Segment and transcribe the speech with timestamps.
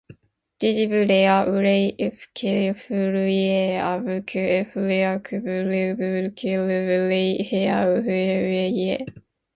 [0.59, 8.09] ｄｄｖ れあうれい ｆ け ｆ るいええあ ｖｋｆ れあ ｖ け ｒｖ け ｒｖ れいへはうふぁう
[8.73, 9.05] いえ